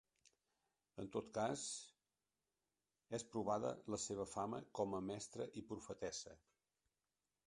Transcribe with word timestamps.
En 1.01 1.09
tot 1.15 1.27
cas, 1.37 1.65
és 3.17 3.25
provada 3.35 3.73
la 3.97 3.99
seva 4.05 4.25
fama 4.31 4.61
com 4.79 4.97
a 5.01 5.03
mestra 5.11 5.47
i 5.61 5.63
profetessa. 5.73 6.35